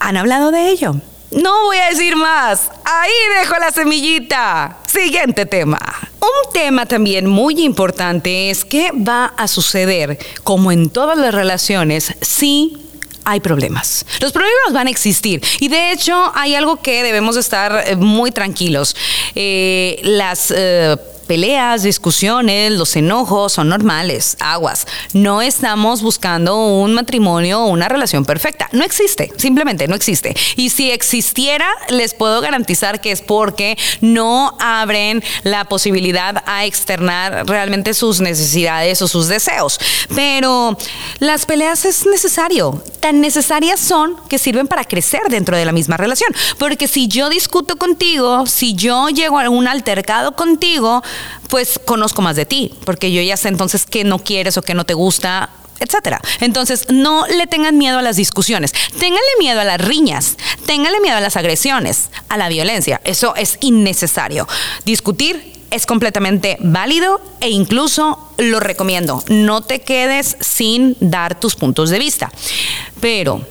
[0.00, 0.94] ¿Han hablado de ello?
[1.34, 2.70] No voy a decir más.
[2.84, 4.78] Ahí dejo la semillita.
[4.86, 5.78] Siguiente tema.
[6.20, 12.14] Un tema también muy importante es qué va a suceder, como en todas las relaciones,
[12.20, 12.76] si
[13.24, 14.04] hay problemas.
[14.20, 18.30] Los problemas van a existir y de hecho hay algo que debemos estar eh, muy
[18.30, 18.94] tranquilos.
[19.34, 24.86] Eh, las eh, peleas, discusiones, los enojos son normales, aguas.
[25.12, 28.68] No estamos buscando un matrimonio o una relación perfecta.
[28.72, 30.34] No existe, simplemente no existe.
[30.56, 37.46] Y si existiera, les puedo garantizar que es porque no abren la posibilidad a externar
[37.46, 39.78] realmente sus necesidades o sus deseos.
[40.14, 40.76] Pero
[41.18, 42.82] las peleas es necesario.
[43.00, 46.32] Tan necesarias son que sirven para crecer dentro de la misma relación.
[46.58, 51.02] Porque si yo discuto contigo, si yo llego a un altercado contigo,
[51.48, 54.74] pues conozco más de ti, porque yo ya sé entonces qué no quieres o qué
[54.74, 55.50] no te gusta,
[55.82, 56.20] etcétera.
[56.40, 61.16] Entonces, no le tengan miedo a las discusiones, ténganle miedo a las riñas, ténganle miedo
[61.16, 63.00] a las agresiones, a la violencia.
[63.04, 64.46] Eso es innecesario.
[64.84, 69.24] Discutir es completamente válido e incluso lo recomiendo.
[69.28, 72.30] No te quedes sin dar tus puntos de vista.
[73.00, 73.44] Pero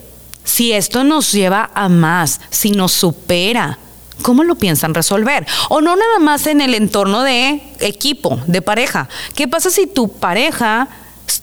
[0.44, 3.80] si esto nos lleva a más, si nos supera,
[4.22, 5.46] ¿Cómo lo piensan resolver?
[5.70, 9.10] O no nada más en el entorno de equipo, de pareja.
[9.36, 10.88] ¿Qué pasa si tu pareja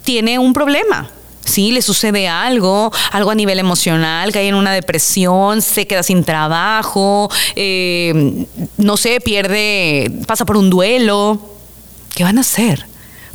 [0.04, 1.10] tiene un problema?
[1.44, 6.22] Si le sucede algo, algo a nivel emocional, cae en una depresión, se queda sin
[6.22, 11.40] trabajo, eh, no sé, pierde, pasa por un duelo.
[12.14, 12.87] ¿Qué van a hacer?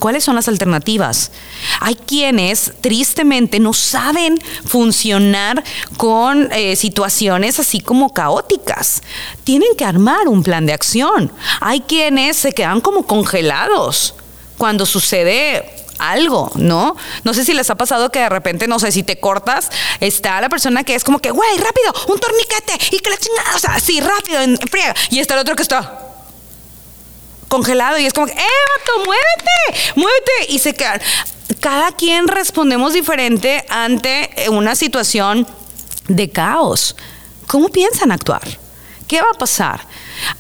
[0.04, 1.32] ¿Cuáles son las alternativas?
[1.80, 5.64] Hay quienes tristemente no saben funcionar
[5.96, 9.02] con eh, situaciones así como caóticas.
[9.46, 11.32] Tienen que armar un plan de acción.
[11.62, 14.16] Hay quienes se quedan como congelados
[14.58, 16.98] cuando sucede algo, ¿no?
[17.24, 19.70] No sé si les ha pasado que de repente, no sé, si te cortas,
[20.02, 23.56] está la persona que es como que, güey, rápido, un torniquete y que la chingada,
[23.56, 24.60] o sea, sí, rápido, en.
[25.12, 26.03] Y está el otro que está
[27.54, 29.92] congelado y es como, ¡eh, vato, muévete!
[29.96, 30.32] ¡Muévete!
[30.50, 31.00] Y se quedan.
[31.60, 35.46] Cada quien respondemos diferente ante una situación
[36.08, 36.96] de caos.
[37.46, 38.42] ¿Cómo piensan actuar?
[39.08, 39.82] ¿Qué va a pasar?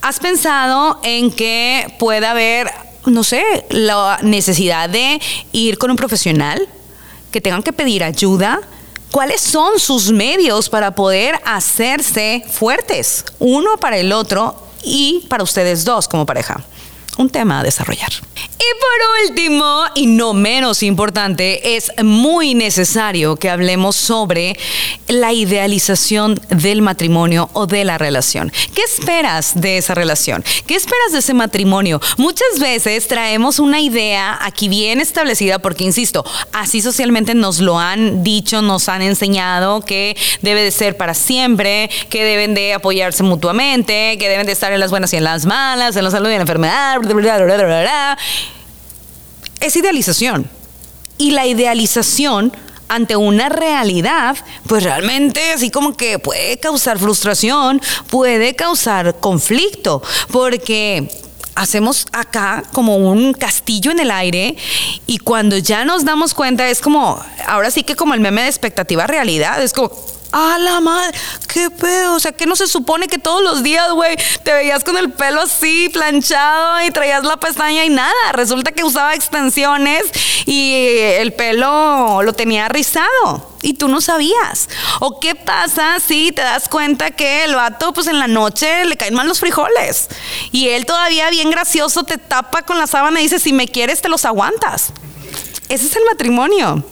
[0.02, 2.72] ¿Has pensado en que pueda haber,
[3.06, 5.22] no sé, la necesidad de
[5.52, 6.68] ir con un profesional?
[7.32, 8.60] ¿Que tengan que pedir ayuda?
[9.12, 15.86] ¿Cuáles son sus medios para poder hacerse fuertes, uno para el otro y para ustedes
[15.86, 16.66] dos como pareja?
[17.18, 18.12] Un tema a desarrollar.
[18.36, 24.58] Y por último, y no menos importante, es muy necesario que hablemos sobre
[25.08, 28.52] la idealización del matrimonio o de la relación.
[28.74, 30.44] ¿Qué esperas de esa relación?
[30.66, 32.00] ¿Qué esperas de ese matrimonio?
[32.18, 38.24] Muchas veces traemos una idea aquí bien establecida porque, insisto, así socialmente nos lo han
[38.24, 44.18] dicho, nos han enseñado que debe de ser para siempre, que deben de apoyarse mutuamente,
[44.18, 46.34] que deben de estar en las buenas y en las malas, en la salud y
[46.34, 47.03] en la enfermedad
[49.60, 50.50] es idealización.
[51.18, 52.52] Y la idealización
[52.88, 54.38] ante una realidad,
[54.68, 61.10] pues realmente así como que puede causar frustración, puede causar conflicto, porque
[61.56, 64.58] hacemos acá como un castillo en el aire
[65.06, 68.48] y cuando ya nos damos cuenta es como, ahora sí que como el meme de
[68.48, 69.92] expectativa realidad, es como,
[70.36, 71.16] ¡Ah, la madre!
[71.48, 72.16] ¡Qué pedo!
[72.16, 75.12] O sea, que no se supone que todos los días, güey, te veías con el
[75.12, 78.32] pelo así, planchado y traías la pestaña y nada.
[78.32, 80.06] Resulta que usaba extensiones
[80.48, 80.74] y
[81.20, 84.70] el pelo lo tenía rizado y tú no sabías.
[85.02, 88.98] ¿O qué pasa si te das cuenta que el vato, pues en la noche le
[88.98, 90.08] caen mal los frijoles
[90.52, 94.02] y él todavía bien gracioso te tapa con la sábana y dice, si me quieres,
[94.02, 94.94] te los aguantas?
[95.70, 96.84] Ese es el matrimonio.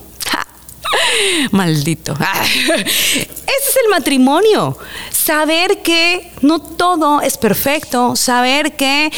[1.52, 2.14] Maldito.
[2.76, 4.78] Ese es el matrimonio.
[5.12, 8.16] Saber que no todo es perfecto.
[8.16, 9.12] Saber que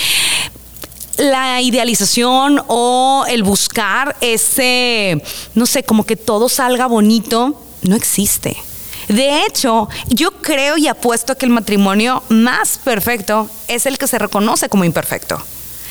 [1.17, 5.21] la idealización o el buscar ese,
[5.53, 8.57] no sé, como que todo salga bonito, no existe.
[9.09, 14.17] De hecho, yo creo y apuesto que el matrimonio más perfecto es el que se
[14.17, 15.43] reconoce como imperfecto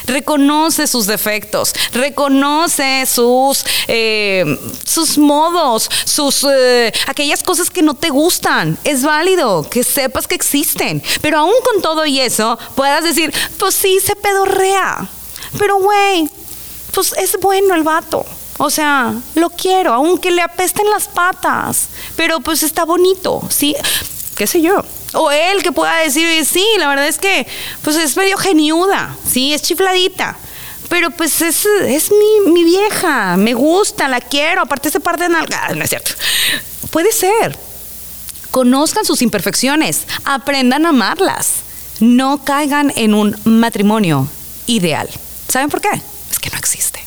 [0.06, 4.44] reconoce sus defectos, reconoce sus, eh,
[4.84, 8.78] sus modos, sus, eh, aquellas cosas que no te gustan.
[8.84, 13.74] Es válido que sepas que existen, pero aún con todo y eso, puedas decir, pues
[13.74, 15.08] sí, se pedorrea,
[15.58, 16.28] pero güey,
[16.92, 18.24] pues es bueno el vato.
[18.58, 23.74] O sea, lo quiero, aunque le apesten las patas, pero pues está bonito, ¿sí?
[24.36, 24.82] ¿Qué sé yo?
[25.14, 27.46] O él que pueda decir, sí, la verdad es que
[27.82, 30.36] pues es medio geniuda, sí, es chifladita.
[30.88, 32.10] Pero pues es, es
[32.46, 35.38] mi, vieja, me gusta, la quiero, aparte ese par de no
[35.82, 36.12] es cierto.
[36.90, 37.56] Puede ser.
[38.50, 41.52] Conozcan sus imperfecciones, aprendan a amarlas.
[42.00, 44.28] No caigan en un matrimonio
[44.66, 45.08] ideal.
[45.48, 45.88] ¿Saben por qué?
[46.30, 47.02] Es que no existe.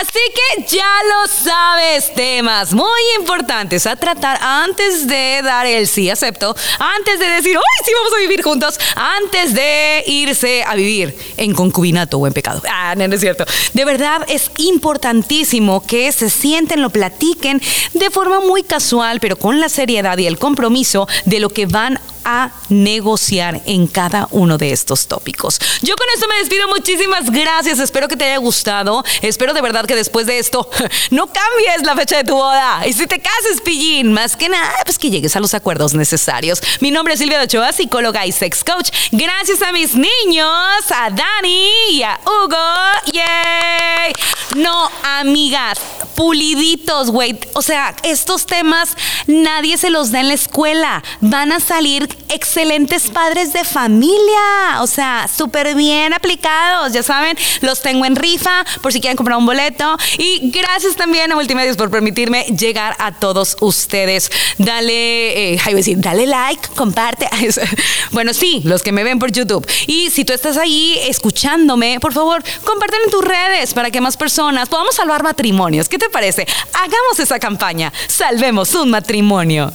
[0.00, 6.10] Así que ya lo sabes, temas muy importantes a tratar antes de dar el sí
[6.10, 11.16] acepto, antes de decir, hoy sí vamos a vivir juntos, antes de irse a vivir
[11.36, 12.62] en concubinato o en pecado.
[12.68, 13.44] Ah, no, no es cierto.
[13.72, 17.60] De verdad es importantísimo que se sienten, lo platiquen
[17.92, 22.00] de forma muy casual, pero con la seriedad y el compromiso de lo que van
[22.24, 25.58] a negociar en cada uno de estos tópicos.
[25.82, 26.68] Yo con esto me despido.
[26.68, 27.78] Muchísimas gracias.
[27.78, 29.04] Espero que te haya gustado.
[29.22, 30.68] Espero de verdad que después de esto
[31.10, 32.86] no cambies la fecha de tu boda.
[32.86, 36.60] Y si te cases, pillín, más que nada, pues que llegues a los acuerdos necesarios.
[36.80, 38.90] Mi nombre es Silvia Ochoa, psicóloga y sex coach.
[39.12, 40.48] Gracias a mis niños,
[40.90, 43.12] a Dani y a Hugo.
[43.12, 44.12] ¡Yay!
[44.56, 45.78] No, amigas,
[46.14, 47.38] puliditos, güey.
[47.54, 48.96] O sea, estos temas
[49.26, 51.02] nadie se los da en la escuela.
[51.20, 54.80] Van a salir excelentes padres de familia.
[54.80, 56.92] O sea, súper bien aplicados.
[56.92, 59.96] Ya saben, los tengo en rifa por si quieren comprar un boleto.
[60.18, 64.30] Y gracias también a Multimedios por permitirme llegar a todos ustedes.
[64.58, 67.28] Dale, eh, decir, dale like, comparte.
[68.12, 69.66] bueno, sí, los que me ven por YouTube.
[69.86, 74.16] Y si tú estás ahí escuchándome, por favor, compártelo en tus redes para que más
[74.16, 75.88] personas podamos salvar matrimonios.
[75.88, 76.46] ¿Qué te parece?
[76.72, 77.92] Hagamos esa campaña.
[78.08, 79.72] Salvemos un matrimonio.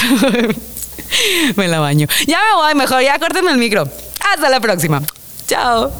[1.56, 2.06] me la baño.
[2.26, 3.88] Ya me voy, mejor, ya córtenme el micro.
[4.32, 5.02] Hasta la próxima.
[5.46, 5.92] Chao.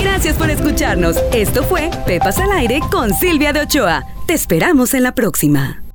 [0.00, 1.16] Gracias por escucharnos.
[1.32, 4.04] Esto fue Pepas al Aire con Silvia de Ochoa.
[4.26, 5.85] Te esperamos en la próxima.